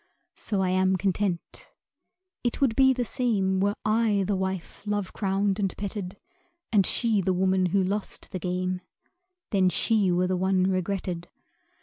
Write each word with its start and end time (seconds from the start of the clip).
So 0.33 0.61
I 0.63 0.69
am 0.69 0.95
content. 0.95 1.69
It 2.43 2.59
would 2.59 2.75
be 2.75 2.91
the 2.91 3.05
same 3.05 3.59
Were 3.59 3.75
I 3.85 4.23
the 4.25 4.35
wife 4.35 4.81
love 4.87 5.13
crowned 5.13 5.59
and 5.59 5.77
petted, 5.77 6.17
And 6.73 6.87
she 6.87 7.21
the 7.21 7.33
woman 7.33 7.67
who 7.67 7.83
lost 7.83 8.31
the 8.31 8.39
game 8.39 8.81
Then 9.51 9.69
she 9.69 10.11
were 10.11 10.25
the 10.25 10.35
one 10.35 10.63
regretted. 10.63 11.29